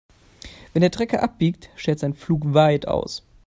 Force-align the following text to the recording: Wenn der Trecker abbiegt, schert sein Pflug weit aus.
Wenn 0.73 0.81
der 0.81 0.89
Trecker 0.89 1.21
abbiegt, 1.21 1.69
schert 1.75 1.99
sein 1.99 2.15
Pflug 2.15 2.55
weit 2.55 2.87
aus. 2.87 3.21